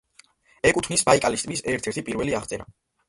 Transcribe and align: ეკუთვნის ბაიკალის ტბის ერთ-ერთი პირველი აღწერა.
ეკუთვნის 0.69 1.03
ბაიკალის 1.09 1.45
ტბის 1.47 1.63
ერთ-ერთი 1.75 2.05
პირველი 2.09 2.39
აღწერა. 2.41 2.67